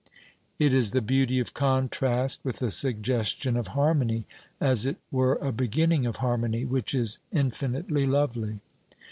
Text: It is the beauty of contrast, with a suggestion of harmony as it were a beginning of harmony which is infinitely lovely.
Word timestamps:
It 0.57 0.73
is 0.73 0.89
the 0.93 0.99
beauty 1.01 1.37
of 1.37 1.53
contrast, 1.53 2.39
with 2.43 2.63
a 2.63 2.71
suggestion 2.71 3.55
of 3.55 3.67
harmony 3.77 4.25
as 4.59 4.87
it 4.87 4.97
were 5.11 5.35
a 5.35 5.51
beginning 5.51 6.07
of 6.07 6.15
harmony 6.15 6.65
which 6.65 6.95
is 6.95 7.19
infinitely 7.31 8.07
lovely. 8.07 8.61